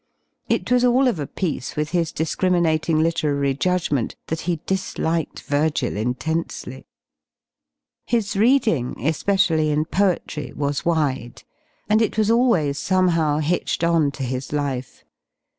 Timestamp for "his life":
14.23-15.05